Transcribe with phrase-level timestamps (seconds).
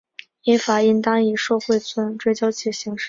[0.41, 2.99] 依法应当以受贿罪追究其刑事责任